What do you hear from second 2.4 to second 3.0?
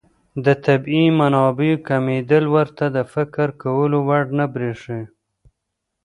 ورته د